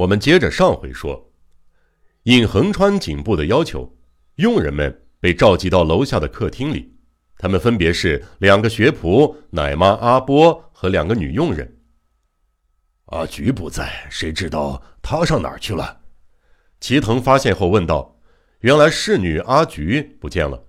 [0.00, 1.30] 我们接着上回说，
[2.22, 3.94] 应横川警部的要求，
[4.36, 6.96] 佣人们被召集到楼下的客厅里。
[7.36, 11.80] 他们分别是两个学仆奶妈阿波和两个女佣人。
[13.06, 16.00] 阿菊不在，谁知道他上哪儿去了？
[16.80, 18.18] 齐藤发现后问道
[18.60, 20.64] ：“原来侍女阿菊不见了。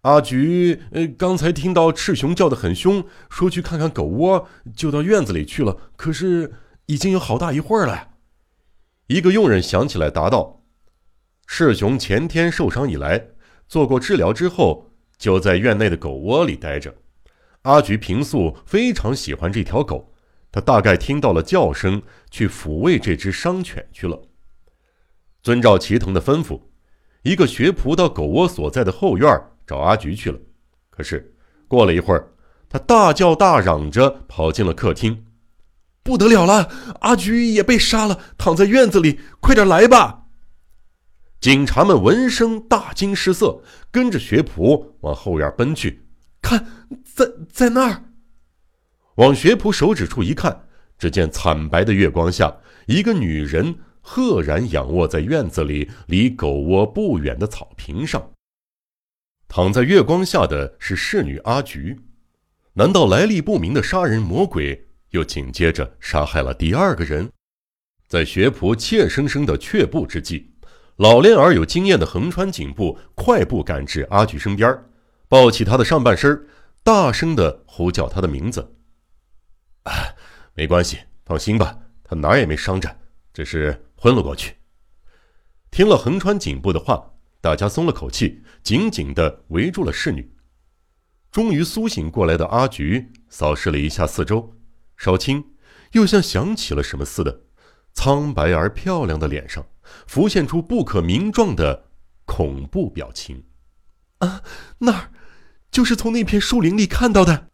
[0.00, 5.76] 阿菊，呃，刚才听到赤熊叫得很凶，说去看看狗窝，就到院子里去了。
[5.94, 6.54] 可是
[6.86, 8.06] 已经有好大一会儿了。”
[9.10, 10.62] 一个佣人想起来答道
[11.48, 13.26] ：“世雄前天受伤以来，
[13.66, 14.86] 做过治疗之后。”
[15.18, 16.94] 就在院内的狗窝里待着。
[17.62, 20.14] 阿菊平素非常喜欢这条狗，
[20.52, 24.18] 他大概听到了叫声，去抚慰这只伤犬去了。
[25.42, 26.60] 遵照齐藤的吩咐，
[27.22, 29.28] 一个学仆到狗窝所在的后院
[29.66, 30.38] 找阿菊去了。
[30.88, 31.34] 可是
[31.66, 32.32] 过了一会儿，
[32.68, 35.26] 他大叫大嚷着跑进了客厅
[36.10, 36.68] ：“不得了了！
[37.02, 39.20] 阿菊也被杀了，躺在院子里！
[39.38, 40.24] 快点来吧！”
[41.40, 46.04] 警察们闻声大惊失色，跟着学仆往后院奔去。
[46.42, 46.66] 看，
[47.04, 48.02] 在在那儿，
[49.14, 50.64] 往学仆手指处一看，
[50.98, 58.32] 只见惨白的月光下，一个女人赫然仰卧在院子里离狗窝不远的草坪上。
[59.46, 62.00] 躺在月光下的是侍女阿菊。
[62.74, 67.30] 难道来历不明的杀人魔鬼又紧接着杀害了第二个人？
[68.08, 70.52] 在学仆怯生生的却步之际。
[70.96, 74.84] 老练而有经验的横川警部快步赶至阿菊身边，
[75.28, 76.46] 抱起他的上半身，
[76.82, 78.76] 大声的呼叫他的名字。
[79.84, 79.92] 啊，
[80.52, 82.94] 没关系，放心吧，他哪儿也没伤着，
[83.32, 84.56] 只是昏了过去。
[85.70, 90.30] 听了横川警部的话，大家松了口气，紧紧的围住了侍女。
[91.30, 94.52] 终于苏醒过来的阿菊扫视了一下四周，
[95.00, 95.54] 少卿
[95.92, 97.40] 又像想起了什么似的，
[97.94, 99.64] 苍白而漂亮的脸上。
[100.06, 101.88] 浮现出不可名状的
[102.26, 103.44] 恐怖表情，
[104.18, 104.42] 啊，
[104.78, 105.10] 那儿
[105.70, 107.48] 就是从那片树林里看到的。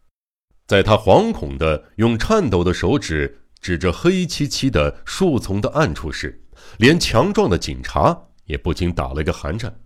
[0.67, 6.43] 在他惶恐的用颤抖的手指指着黑漆漆的树丛的暗处时，
[6.77, 9.79] 连强壮的警察也不禁打了个寒颤。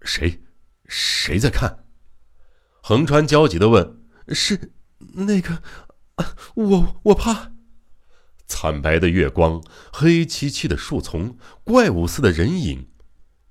[0.00, 0.42] 谁？
[0.86, 1.84] 谁在看？
[2.80, 4.00] 横川焦急的问
[4.32, 4.72] ：“是
[5.12, 5.62] 那个……
[6.54, 7.52] 我我怕。”
[8.46, 12.88] 惨白的月光，黑漆漆的树丛，怪物似的人影，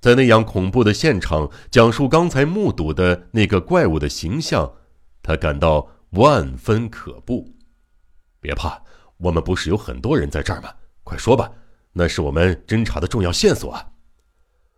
[0.01, 4.73] 在那样恐怖的现场讲述刚才目睹的那个怪物的形象，
[5.23, 7.55] 他感到万分可怖。
[8.41, 8.83] 别怕，
[9.17, 10.69] 我们不是有很多人在这儿吗？
[11.03, 11.49] 快说吧，
[11.93, 13.91] 那是我们侦查的重要线索啊！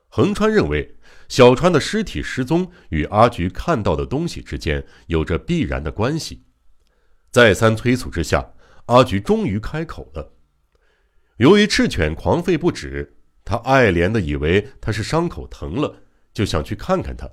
[0.07, 0.97] 横川认为，
[1.29, 6.43] 小川的尸体失踪与阿菊看到的东西之间有着必然的关系。
[7.31, 8.53] 再三催促之下。
[8.87, 10.33] 阿菊终于开口了。
[11.37, 16.03] 由于赤犬狂吠不止，他爱怜的以为他是伤口疼了，
[16.33, 17.29] 就想去看看他。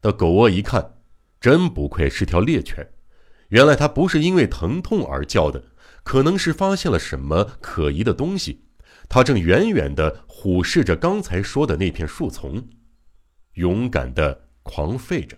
[0.00, 0.94] 到狗窝一看，
[1.40, 2.88] 真不愧是条猎犬。
[3.48, 5.62] 原来它不是因为疼痛而叫的，
[6.02, 8.64] 可能是发现了什么可疑的东西。
[9.08, 12.66] 他正远远的虎视着刚才说的那片树丛，
[13.54, 15.36] 勇敢的狂吠着。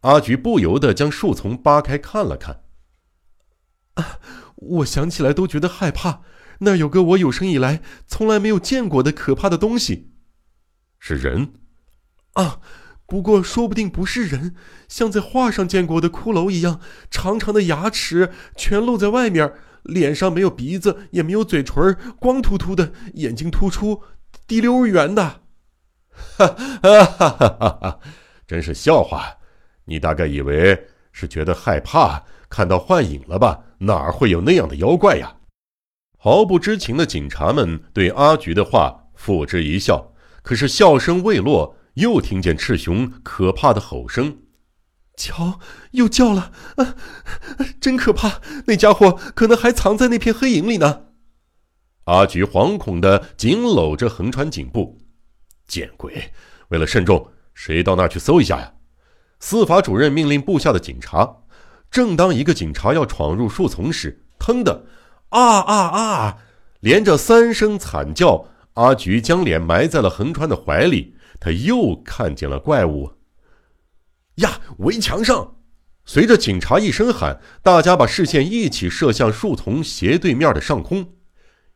[0.00, 2.64] 阿菊不由得将树丛扒开看了看。
[4.56, 4.78] 啊！
[4.78, 6.22] 我想起来都觉得害怕。
[6.60, 10.12] 那有个我有生以来从来没有见过的可怕的东西，
[10.98, 11.52] 是人，
[12.32, 12.60] 啊！
[13.06, 14.56] 不过说不定不是人，
[14.88, 16.80] 像在画上见过的骷髅一样，
[17.10, 19.52] 长长的牙齿全露在外面，
[19.84, 24.02] 脸上没有鼻子，也没有嘴唇，光秃秃的，眼睛突出，
[24.48, 25.42] 滴溜圆的。
[26.10, 28.00] 哈哈哈哈哈！
[28.46, 29.36] 真是笑话！
[29.84, 32.24] 你大概以为是觉得害怕。
[32.48, 33.64] 看到幻影了吧？
[33.78, 35.36] 哪儿会有那样的妖怪呀？
[36.18, 40.12] 毫不知情的警察们对阿菊的话付之一笑。
[40.42, 44.38] 可是笑声未落，又听见赤熊可怕的吼声
[45.18, 45.58] ：“瞧，
[45.90, 46.52] 又叫了！
[46.76, 46.94] 啊，
[47.80, 48.40] 真可怕！
[48.66, 51.06] 那家伙可能还藏在那片黑影里呢。”
[52.06, 54.98] 阿菊惶恐的紧搂着横川颈部。
[55.66, 56.32] 见鬼！
[56.68, 58.74] 为了慎重，谁到那儿去搜一下呀？
[59.40, 61.42] 司法主任命令部下的警察。
[61.90, 64.84] 正当一个警察要闯入树丛时，腾的，
[65.30, 66.38] 啊啊啊！
[66.80, 71.14] 连着三声惨叫，阿菊将脸埋在了横川的怀里。
[71.38, 73.12] 他又看见了怪物。
[74.36, 74.60] 呀！
[74.78, 75.56] 围墙上，
[76.04, 81.12] 随着警察一声喊，大家把视线一起射向树丛斜对面的上空。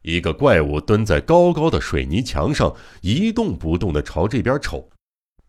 [0.03, 4.91] 一个怪物蹲在高高的水泥墙上，一动不动地朝这边瞅，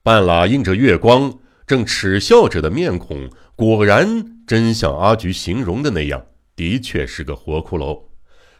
[0.03, 1.39] 半拉映着月光，
[1.71, 4.43] 正耻笑着的面孔，果然。
[4.45, 6.21] 真像阿菊形容的那样，
[6.53, 8.07] 的确是个活骷髅。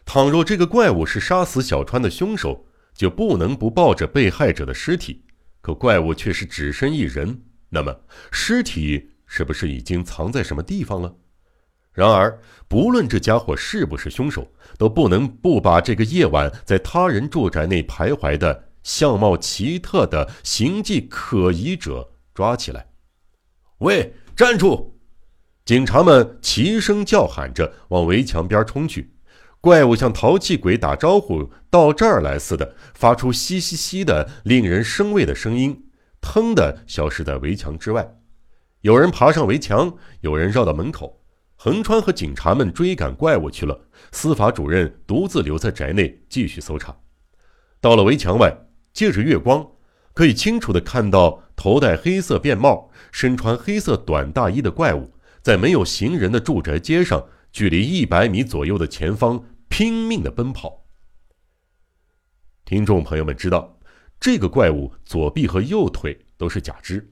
[0.06, 2.64] 倘若这个怪物是杀死小川的凶手，
[2.94, 5.26] 就不能不抱着被害者的尸体。
[5.60, 7.94] 可怪物却是只身一人，那么
[8.30, 11.14] 尸体是不是已经藏在什么地方了？
[11.92, 22.86] 然而，不论这家伙是不是凶手，都不能不把这个夜晚在他人住宅内徘徊的相貌奇特的形迹可疑者抓起来。
[23.82, 24.94] 喂，站住！
[25.64, 29.12] 警察们齐声叫喊着往围墙边冲去。
[29.60, 35.86] 怪物像淘气鬼打招呼到这儿来似的，发出嘻嘻嘻的令人生畏的声音，
[36.20, 38.08] 腾的消失在围墙之外。
[38.82, 41.20] 有人爬上围墙，有人绕到门口。
[41.56, 46.96] 横川和警察们追赶怪物去了，司法主任独自留在宅内继续搜查。
[47.80, 48.56] 到了围墙外，
[48.92, 49.66] 借着月光，
[50.14, 55.12] 可以清楚地看到头戴黑色便帽、身穿黑色短大衣的怪物，
[55.42, 59.44] 在没有行人的住宅街上，距离一百米左右的前方。
[59.68, 60.84] 拼命的奔跑。
[62.66, 63.78] 听众朋友们知道，
[64.20, 67.10] 这个怪物左臂和右腿都是假肢。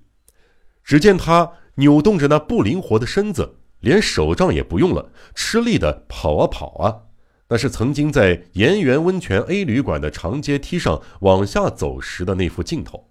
[0.84, 7.08] 只见他扭动着那不灵活的身子，连手杖也不用了，吃力的跑啊跑啊。
[7.50, 13.10] 那是曾经在盐源温泉 A 旅馆的长阶梯上往下走时的那副镜头。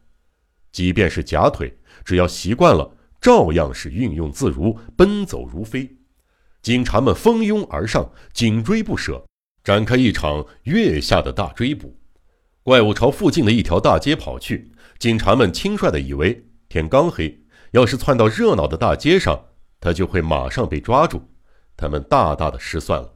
[0.72, 5.98] 即便是假腿，只要习惯了，照样是运用自如，奔走如飞。
[6.62, 9.26] 警察们蜂拥而上，紧追不舍。
[9.62, 12.00] 展开一场月下的大追捕，
[12.64, 14.72] 怪物朝附近的一条大街跑去。
[14.98, 19.48] 警察们轻率地以为天刚黑，要是窜到热闹的大街上，
[19.82, 21.22] 他就会马上被抓住。
[21.76, 23.16] 他们大大的失算了。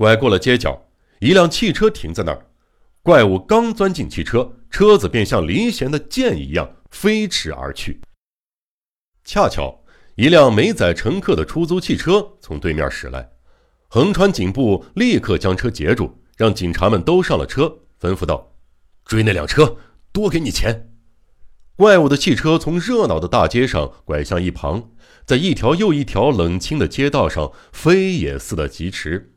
[0.00, 0.88] 拐过了街角，
[1.18, 2.46] 一辆汽车停在那儿。
[3.02, 8.00] 怪物刚钻进汽车，车子便像离弦的箭一样飞驰而去。
[9.26, 13.28] 恰巧一辆没载乘客的出租汽车从对面驶来。
[13.88, 18.54] 横川警部立刻将车截住，让警察们都上了车，吩咐道
[19.04, 19.76] ：“追那辆车，
[20.12, 20.94] 多给你钱。”
[21.76, 24.92] 怪物的汽车从热闹的大街上拐向一旁，
[25.26, 29.29] 在一条又一条冷清的街道上飞也似的疾驰。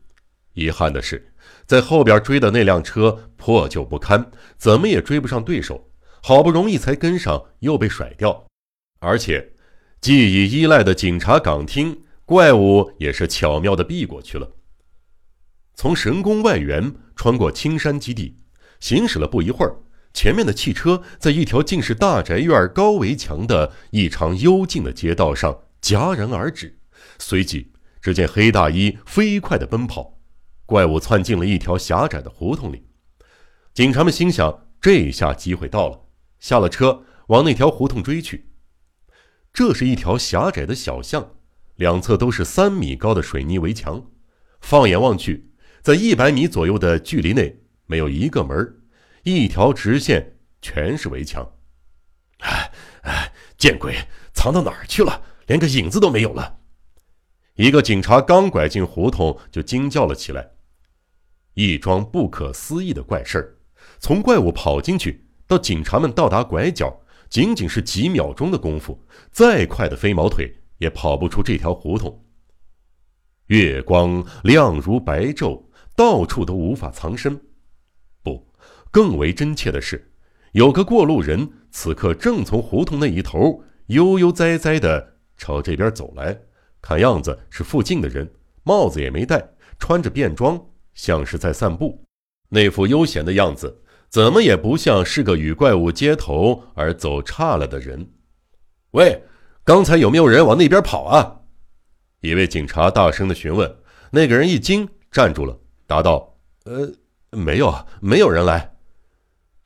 [0.53, 1.33] 遗憾的是，
[1.65, 5.89] 在后边追的那辆车破旧不堪，怎么也追不上对手，
[6.21, 8.45] 好不容易才跟上，又被甩掉。
[8.99, 9.53] 而且，
[10.01, 11.99] 既已依赖的警察岗厅。
[12.25, 14.49] 怪物也是巧妙地避过去了。
[15.75, 18.39] 从神宫外园穿过青山基地，
[18.79, 19.75] 行驶了不一会儿，
[20.13, 26.79] 前面的汽车在一条尽是大宅院高围墙的异常幽静的街道上戛然而止。
[27.19, 30.17] 随即，只见黑大衣飞快地奔跑，
[30.65, 32.87] 怪物窜进了一条狭窄的胡同里。
[33.73, 35.99] 警察们心想：这下机会到了，
[36.39, 38.49] 下了车往那条胡同追去。
[39.51, 41.35] 这是一条狭窄的小巷。
[41.77, 44.05] 两侧都是三米高的水泥围墙，
[44.61, 45.49] 放眼望去，
[45.81, 48.81] 在一百米左右的距离内没有一个门
[49.23, 51.55] 一条直线全是围墙。
[52.41, 52.71] 哎
[53.01, 53.95] 哎，见鬼，
[54.35, 55.23] 藏到哪儿去了？
[55.47, 56.59] 连个影子都没有了。
[57.55, 60.51] 一个警察刚拐进胡同，就惊叫了起来。
[61.53, 63.55] 一桩不可思议的怪事儿：
[63.99, 66.95] 从怪物跑进去到警察们到达拐角，
[67.29, 68.99] 仅仅是几秒钟的功夫。
[69.31, 70.53] 再快的飞毛腿。
[70.79, 72.25] 也跑不出这条胡同。
[73.45, 75.63] 月光亮如白昼，
[75.95, 77.39] 到处都无法藏身。
[78.21, 78.45] 不，
[78.91, 80.11] 更为真切的是，
[80.51, 86.37] 有个过路人此刻正从胡同那一头悠悠哉哉地朝这边走来，
[86.81, 88.29] 看样子是附近的人，
[88.63, 89.41] 帽子也没戴，
[89.79, 90.59] 穿着便装，
[90.95, 92.05] 像是在散步。
[92.49, 98.11] 那副悠闲的样子，怎么也不像是个与怪物接头而走岔了的人。
[98.91, 99.23] 喂！
[99.65, 101.39] 刚才有没有人往那边跑啊？
[102.19, 103.77] 一位警察大声的询问。
[104.11, 105.57] 那个人一惊，站住了，
[105.87, 106.91] 答道：“呃，
[107.31, 108.75] 没有，没有人来。”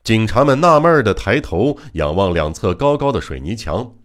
[0.03, 3.95] 警察们纳闷的抬头仰望两侧高高的水泥墙，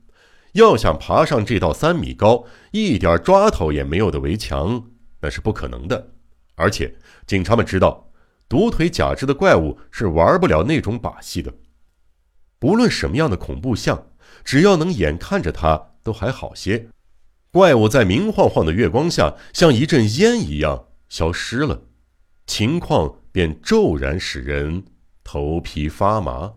[0.55, 6.12] 要想爬上这道三米高、一点抓头也没有的围墙，那是不可能的。
[6.55, 6.95] 而且，
[7.27, 8.11] 警察们知道，
[8.49, 11.53] 独腿假肢的怪物是玩不了那种把戏的。
[12.59, 14.07] 不论什么样的恐怖像。
[14.45, 16.89] 只要能眼看着它，都还好些。
[17.53, 21.83] 怪物在明晃晃的月光下，像一阵烟一样消失了，
[22.47, 24.85] 情况便骤然使人
[25.23, 26.55] 头皮发麻。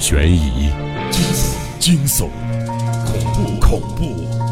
[0.00, 0.70] 悬疑、
[1.78, 2.28] 惊悚、
[3.06, 4.51] 恐怖、恐怖、